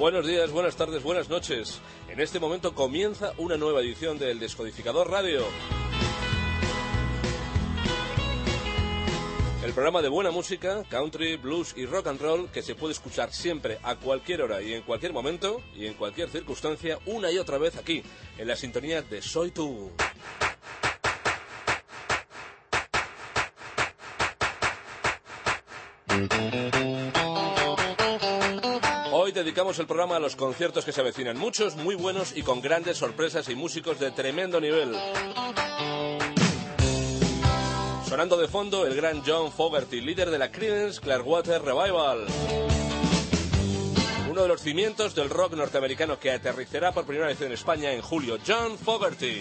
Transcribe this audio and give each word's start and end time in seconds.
Buenos 0.00 0.26
días, 0.26 0.50
buenas 0.50 0.76
tardes, 0.76 1.02
buenas 1.02 1.28
noches. 1.28 1.78
En 2.08 2.20
este 2.20 2.40
momento 2.40 2.74
comienza 2.74 3.34
una 3.36 3.58
nueva 3.58 3.82
edición 3.82 4.18
del 4.18 4.40
Descodificador 4.40 5.10
Radio. 5.10 5.44
El 9.62 9.74
programa 9.74 10.00
de 10.00 10.08
buena 10.08 10.30
música, 10.30 10.84
country, 10.88 11.36
blues 11.36 11.74
y 11.76 11.84
rock 11.84 12.06
and 12.06 12.18
roll 12.18 12.48
que 12.48 12.62
se 12.62 12.74
puede 12.74 12.94
escuchar 12.94 13.30
siempre, 13.30 13.78
a 13.82 13.96
cualquier 13.96 14.40
hora 14.40 14.62
y 14.62 14.72
en 14.72 14.84
cualquier 14.84 15.12
momento 15.12 15.60
y 15.76 15.84
en 15.84 15.92
cualquier 15.92 16.30
circunstancia, 16.30 16.98
una 17.04 17.30
y 17.30 17.36
otra 17.36 17.58
vez 17.58 17.76
aquí, 17.76 18.02
en 18.38 18.48
la 18.48 18.56
sintonía 18.56 19.02
de 19.02 19.20
Soy 19.20 19.50
tú. 19.50 19.90
Dedicamos 29.40 29.78
el 29.78 29.86
programa 29.86 30.16
a 30.16 30.20
los 30.20 30.36
conciertos 30.36 30.84
que 30.84 30.92
se 30.92 31.00
avecinan, 31.00 31.38
muchos 31.38 31.74
muy 31.74 31.94
buenos 31.94 32.36
y 32.36 32.42
con 32.42 32.60
grandes 32.60 32.98
sorpresas 32.98 33.48
y 33.48 33.54
músicos 33.54 33.98
de 33.98 34.10
tremendo 34.10 34.60
nivel. 34.60 34.94
Sonando 38.06 38.36
de 38.36 38.48
fondo 38.48 38.86
el 38.86 38.94
gran 38.94 39.22
John 39.24 39.50
Fogerty, 39.50 40.02
líder 40.02 40.28
de 40.28 40.38
la 40.38 40.52
Creedence 40.52 41.00
Clearwater 41.00 41.62
Revival. 41.62 42.26
Uno 44.30 44.42
de 44.42 44.48
los 44.48 44.60
cimientos 44.60 45.14
del 45.14 45.30
rock 45.30 45.54
norteamericano 45.54 46.20
que 46.20 46.32
aterrizará 46.32 46.92
por 46.92 47.06
primera 47.06 47.28
vez 47.28 47.40
en 47.40 47.52
España 47.52 47.92
en 47.92 48.02
julio, 48.02 48.36
John 48.46 48.76
Fogerty. 48.76 49.40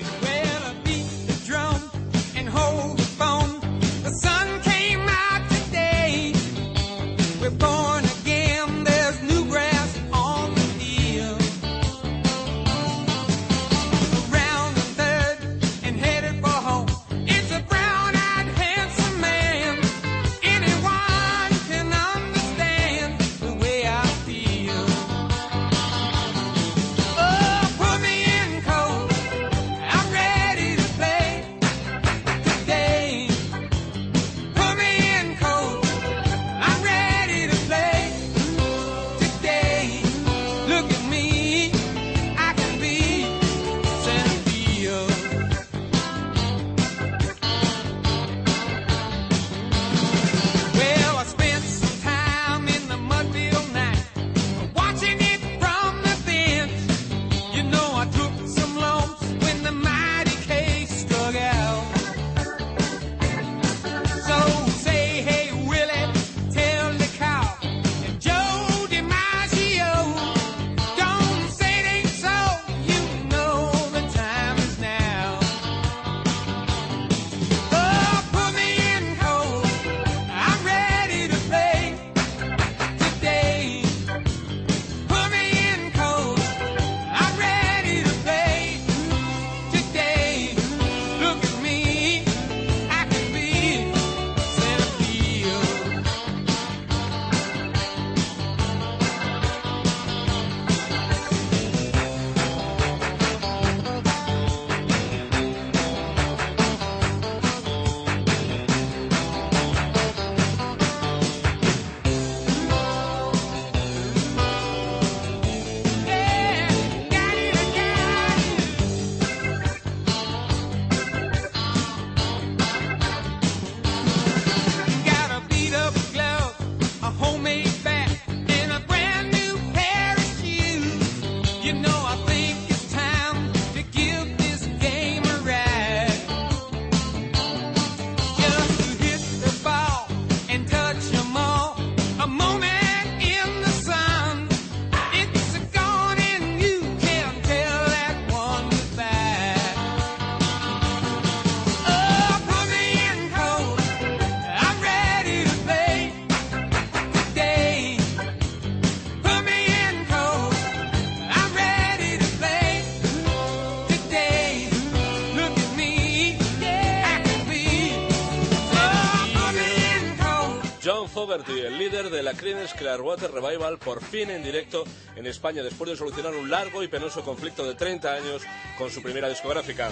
Creedence 172.50 172.76
Clearwater 172.76 173.32
Revival, 173.32 173.78
por 173.78 174.04
fin 174.04 174.32
en 174.32 174.42
directo 174.42 174.84
en 175.16 175.28
España 175.28 175.62
después 175.62 175.88
de 175.88 175.96
solucionar 175.96 176.34
un 176.34 176.50
largo 176.50 176.82
y 176.82 176.88
penoso 176.88 177.22
conflicto 177.22 177.64
de 177.64 177.76
30 177.76 178.12
años 178.12 178.42
con 178.76 178.90
su 178.90 179.04
primera 179.04 179.30
discográfica. 179.30 179.88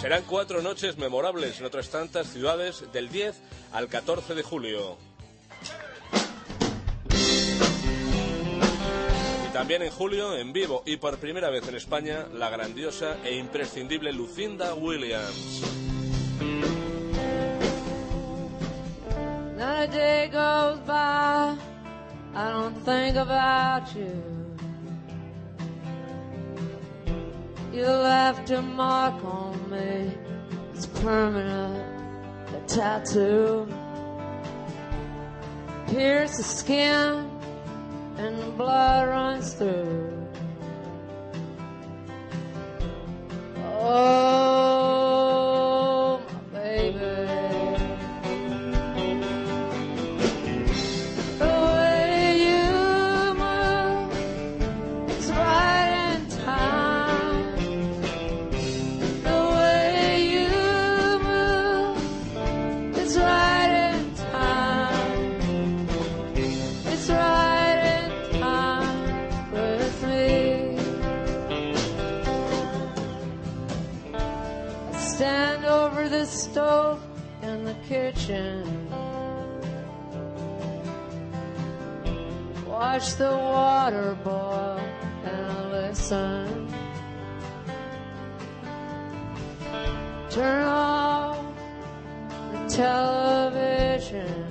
Serán 0.00 0.22
cuatro 0.28 0.62
noches 0.62 0.96
memorables 0.98 1.58
en 1.58 1.66
otras 1.66 1.90
tantas 1.90 2.28
ciudades 2.28 2.84
del 2.92 3.10
10 3.10 3.40
al 3.72 3.88
14 3.88 4.36
de 4.36 4.42
julio. 4.44 5.09
También 9.60 9.82
en 9.82 9.90
julio, 9.90 10.34
en 10.38 10.54
vivo 10.54 10.82
y 10.86 10.96
por 10.96 11.18
primera 11.18 11.50
vez 11.50 11.68
en 11.68 11.74
España, 11.74 12.26
la 12.32 12.48
grandiosa 12.48 13.18
e 13.22 13.36
imprescindible 13.36 14.10
Lucinda 14.10 14.72
Williams. 14.72 15.60
and 38.20 38.38
the 38.38 38.50
blood 38.50 39.08
runs 39.08 39.54
through. 39.54 40.12
Oh. 43.82 44.29
Turn 90.30 90.64
off 90.64 91.40
the 92.52 92.68
television. 92.68 94.49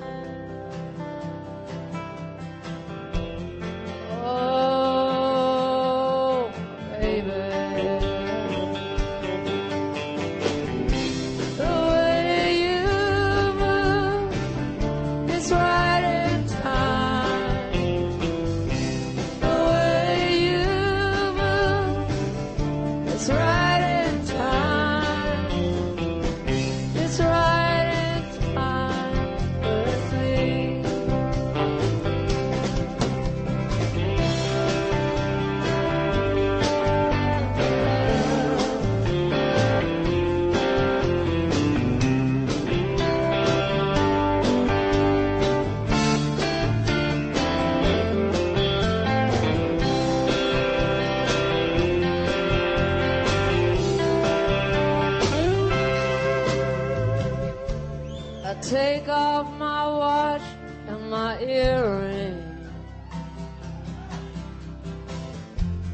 earring. 61.41 62.45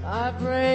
I 0.06 0.31
pray 0.39 0.75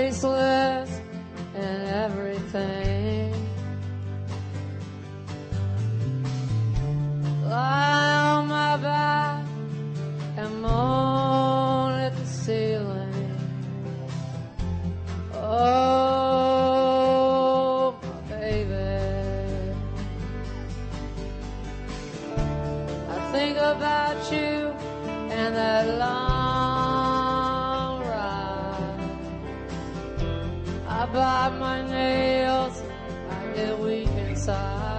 By 31.13 31.49
my 31.59 31.83
nails. 31.89 32.83
I 33.31 33.47
get 33.55 33.79
weak 33.81 34.09
inside. 34.11 34.90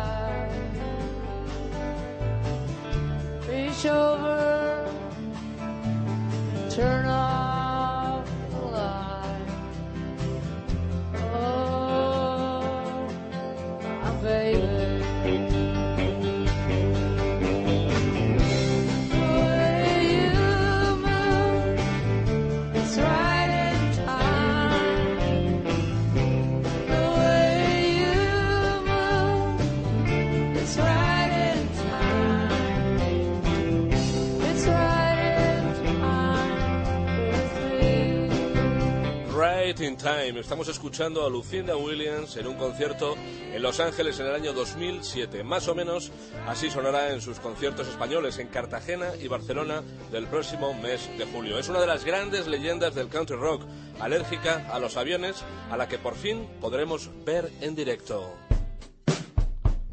in 39.92 39.98
Time. 39.98 40.40
Estamos 40.40 40.68
escuchando 40.70 41.26
a 41.26 41.30
Lucinda 41.30 41.76
Williams 41.76 42.38
en 42.38 42.48
un 42.48 42.56
concierto 42.56 43.16
en 43.54 43.62
Los 43.62 43.80
Ángeles 43.82 44.20
en 44.20 44.28
el 44.28 44.36
año 44.36 44.54
2007. 44.54 45.44
Más 45.44 45.68
o 45.68 45.76
menos 45.76 46.12
así 46.48 46.70
sonará 46.70 47.12
en 47.12 47.20
sus 47.20 47.40
conciertos 47.40 47.88
españoles 47.88 48.38
en 48.38 48.48
Cartagena 48.48 49.16
y 49.22 49.28
Barcelona 49.28 49.82
del 50.12 50.28
próximo 50.28 50.74
mes 50.74 51.10
de 51.18 51.26
julio. 51.26 51.60
Es 51.60 51.68
una 51.68 51.82
de 51.82 51.88
las 51.88 52.06
grandes 52.06 52.48
leyendas 52.48 52.96
del 52.96 53.10
country 53.10 53.36
rock, 53.36 53.64
alérgica 54.00 54.66
a 54.72 54.80
los 54.80 54.96
aviones, 54.96 55.44
a 55.70 55.76
la 55.76 55.90
que 55.90 55.98
por 55.98 56.16
fin 56.16 56.48
podremos 56.62 57.10
ver 57.26 57.52
en 57.60 57.76
directo. 57.76 58.34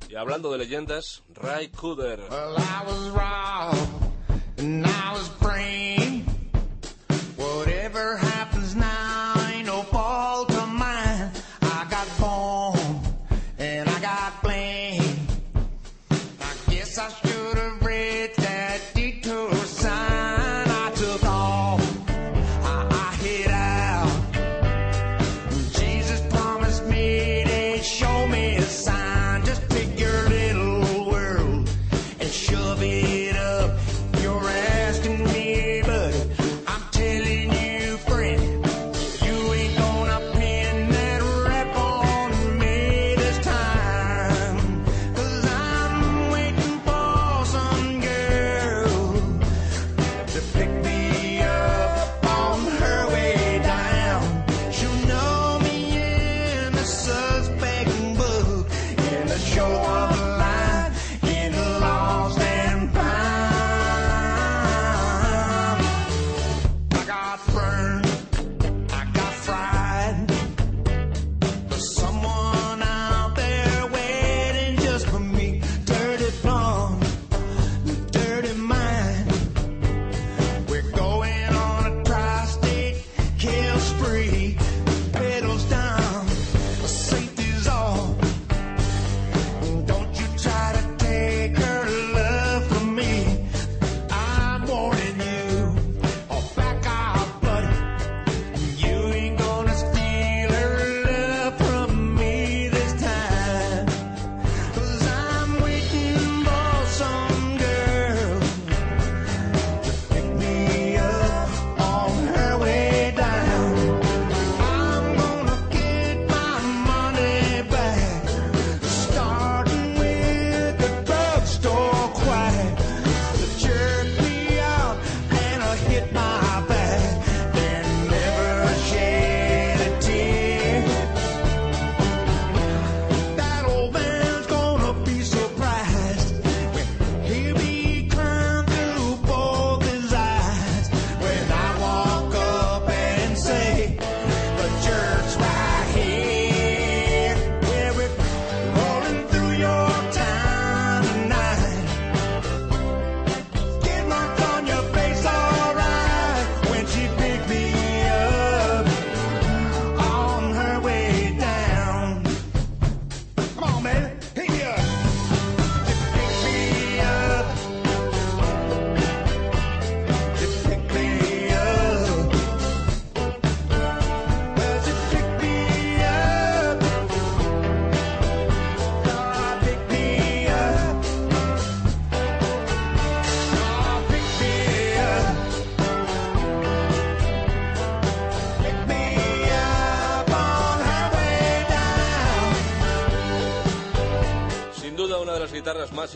Y 0.09 0.15
hablando 0.15 0.53
de 0.53 0.59
leyendas, 0.59 1.25
Ray 1.35 1.69
Cooder. 1.69 2.21
Well, 2.31 2.55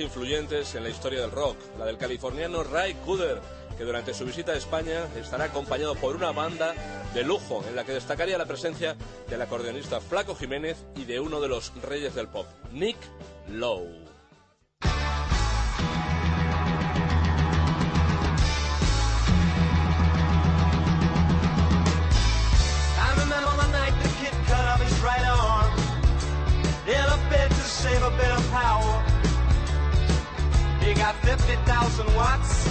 influyentes 0.02 0.75
en 0.75 0.82
la 0.82 0.90
historia 0.90 1.21
del 1.21 1.30
rock, 1.30 1.56
la 1.78 1.87
del 1.87 1.99
californiano 1.99 2.62
Ray 2.62 2.94
Cooder, 3.04 3.40
que 3.76 3.85
durante 3.85 4.14
su 4.14 4.25
visita 4.25 4.52
a 4.52 4.56
España 4.56 5.06
estará 5.16 5.44
acompañado 5.44 5.94
por 5.94 6.16
una 6.16 6.32
banda 6.32 6.75
de 7.14 7.25
lujo 7.25 7.64
en 7.68 7.76
la 7.76 7.85
que 7.85 7.92
destacaría 7.92 8.38
la 8.38 8.47
presencia 8.47 8.97
del 9.28 9.42
acordeonista 9.42 10.00
Flaco 10.00 10.35
Jiménez 10.35 10.76
y 10.97 11.04
de 11.04 11.21
uno 11.21 11.40
de 11.40 11.49
los 11.49 11.73
reyes 11.82 12.14
del 12.14 12.28
pop, 12.28 12.47
Nick 12.73 12.99
Lowe. 13.49 14.12
50,000 31.52 32.14
watts 32.16 32.66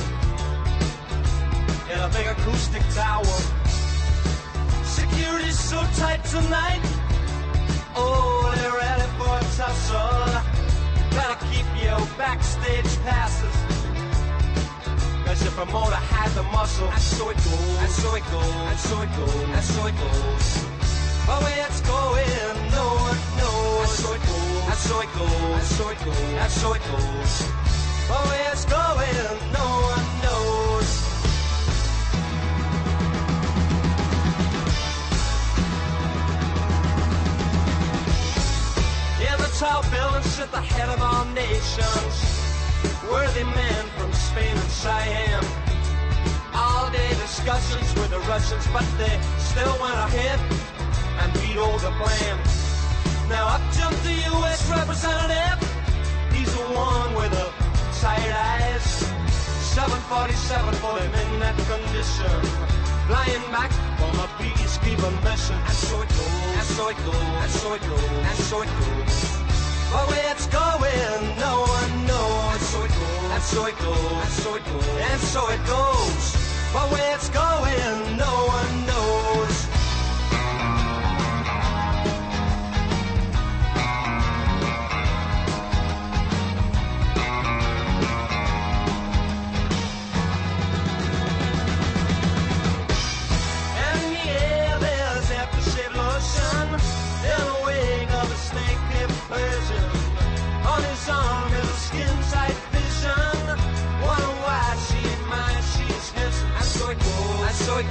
in 1.94 2.00
a 2.00 2.10
big 2.10 2.26
acoustic 2.26 2.82
tower. 2.96 3.38
Security's 4.84 5.60
so 5.60 5.78
tight 6.02 6.24
tonight. 6.26 6.82
Oh, 7.96 8.52
they're 8.58 8.74
ready 8.74 9.08
for 9.20 9.38
a 9.38 9.44
tussle. 9.54 10.34
Gotta 11.14 11.38
keep 11.54 11.68
your 11.84 12.02
backstage 12.18 12.92
passes. 13.06 13.56
Cause 15.26 15.44
your 15.44 15.52
promoter 15.52 16.02
had 16.10 16.32
the 16.32 16.44
muscle. 16.50 16.88
And 16.88 17.02
so 17.02 17.30
it 17.30 17.38
goes. 17.38 17.78
And 17.84 17.92
so 17.92 18.16
it 18.16 18.24
goes. 18.32 18.56
And 18.72 18.80
so 18.80 19.02
it 19.02 19.10
goes. 19.16 19.44
And 19.58 19.64
so 19.64 19.86
it 19.86 19.96
goes. 19.96 20.46
Oh, 20.58 21.26
but 21.28 21.44
where 21.44 21.68
it's 21.68 21.82
going, 21.82 22.72
no 22.74 22.88
one 23.06 23.22
knows. 23.38 23.86
And 23.86 24.00
so 24.02 24.14
it 24.18 24.22
goes. 24.26 24.66
And 24.72 24.80
so 24.90 25.02
it 25.02 25.12
goes. 25.14 25.32
And 25.54 25.68
so 25.78 25.90
it 25.90 26.00
goes. 26.04 26.18
And 26.18 26.52
so 26.52 26.74
it 26.74 26.82
goes. 26.90 27.61
Oh, 28.14 28.42
tall 39.62 39.84
building 39.92 40.24
sit 40.24 40.52
the 40.52 40.60
head 40.60 40.90
of 40.90 41.00
our 41.04 41.24
nations. 41.36 42.14
Worthy 43.12 43.44
men 43.44 43.86
from 43.96 44.12
Spain 44.12 44.58
and 44.58 44.72
Siam. 44.72 45.46
All 46.52 46.90
day 46.90 47.10
discussions 47.10 47.94
with 47.94 48.10
the 48.10 48.20
Russians, 48.22 48.66
but 48.74 48.86
they 48.98 49.22
still 49.38 49.76
went 49.80 49.94
ahead 49.94 50.40
and 51.22 51.32
vetoed 51.38 51.80
the 51.82 51.92
plan. 52.02 52.38
Now 53.30 53.56
up 53.56 53.62
jumped 53.78 54.04
the 54.04 54.16
U.S. 54.34 54.68
representative. 54.68 55.60
He's 56.34 56.52
the 56.56 56.66
one 56.74 57.14
with 57.14 57.32
the 57.32 57.61
tight 58.02 58.34
eyes. 58.34 59.06
747 59.78 60.74
for 60.82 60.98
him 60.98 61.14
in 61.14 61.40
that 61.40 61.56
condition. 61.70 62.42
Flying 63.06 63.46
back 63.54 63.72
from 64.02 64.18
a 64.18 64.28
peacekeeper 64.42 65.14
mission. 65.22 65.56
And 65.70 65.78
so 65.86 66.02
it 66.02 66.10
goes. 66.10 66.34
And 66.58 66.68
so 66.76 66.90
it 66.90 66.98
goes. 67.06 67.22
And 67.42 67.52
so 67.52 67.74
it 67.78 67.82
goes. 67.86 68.10
And 68.30 68.38
so 68.50 68.62
it 68.66 68.72
goes. 68.82 69.18
But 69.94 70.04
where 70.10 70.32
it's 70.34 70.48
going, 70.48 71.22
no 71.46 71.56
one 71.78 71.94
knows. 72.10 72.52
And 72.52 72.64
so 72.72 72.86
it 72.90 72.94
goes. 72.98 73.32
And 73.36 73.44
so 73.54 73.66
it 73.70 73.78
goes. 73.78 74.12
And 74.26 74.34
so 74.42 74.56
it 74.56 74.66
goes. 74.66 74.88
And 75.12 75.22
so 75.22 75.42
it 75.56 75.62
goes. 75.70 76.24
But 76.74 76.86
where 76.92 77.16
it's 77.16 77.30
going, 77.30 78.18
no 78.18 78.34
one 78.58 78.86
knows. 78.88 79.11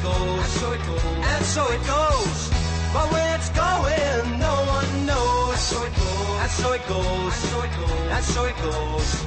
Goes, 0.02 0.16
and 0.16 0.52
so 0.60 0.72
it 0.72 0.82
goes, 0.86 1.04
and 1.04 1.44
so 1.44 1.62
it 1.72 1.82
goes. 1.86 2.50
But 2.92 3.06
where 3.12 3.34
it's 3.36 3.50
going, 3.50 4.38
no 4.38 4.54
one 4.76 5.06
knows. 5.06 5.50
And 5.50 5.60
so 5.60 5.82
it 5.82 5.94
goes, 5.94 6.40
and 6.42 6.50
so 6.50 6.72
it 6.72 6.86
goes, 6.88 7.32
and 7.32 7.44
so 7.50 7.62
it 7.62 7.72
goes, 7.76 7.90
and 8.16 8.24
so 8.24 8.44
it 8.44 8.56
goes. 8.62 9.24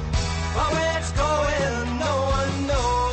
But 0.54 0.72
where 0.72 0.98
it's 0.98 1.12
going, 1.12 1.98
no 1.98 2.14
one 2.36 2.66
knows 2.66 3.03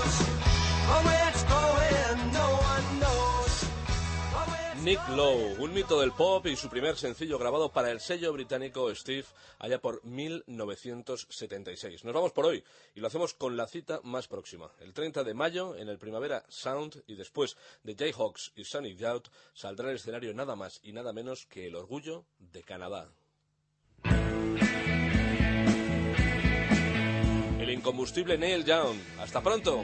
Nick 4.84 5.08
Lowe, 5.10 5.58
un 5.60 5.74
mito 5.74 6.00
del 6.00 6.12
pop 6.12 6.48
y 6.48 6.56
su 6.56 6.68
primer 6.68 6.98
sencillo 6.98 7.38
grabado 7.38 7.72
para 7.72 7.92
el 7.92 8.00
sello 8.00 8.34
británico 8.34 8.94
Steve 8.96 9.26
allá 9.60 9.80
por 9.80 10.04
1976. 10.04 12.04
Nos 12.04 12.14
vamos 12.14 12.32
por 12.32 12.48
hoy 12.48 12.64
y 12.96 13.00
lo 13.00 13.06
hacemos 13.06 13.36
con 13.36 13.56
la 13.56 13.68
cita 13.68 14.00
más 14.04 14.28
próxima. 14.28 14.72
El 14.80 14.94
30 14.94 15.24
de 15.24 15.36
mayo 15.36 15.76
en 15.76 15.88
el 15.88 16.00
Primavera 16.00 16.44
Sound 16.50 17.04
y 17.06 17.14
después 17.14 17.58
de 17.84 17.96
Jayhawks 17.96 18.54
y 18.56 18.64
Sonic 18.64 18.98
Youth 18.98 19.28
saldrá 19.54 19.90
al 19.90 19.98
escenario 19.98 20.34
nada 20.34 20.56
más 20.56 20.80
y 20.82 20.94
nada 20.94 21.14
menos 21.14 21.46
que 21.46 21.68
el 21.68 21.76
orgullo 21.76 22.26
de 22.40 22.64
Canadá. 22.64 23.08
El 27.60 27.70
incombustible 27.70 28.36
Neil 28.36 28.66
Young. 28.66 28.98
Hasta 29.20 29.42
pronto. 29.42 29.84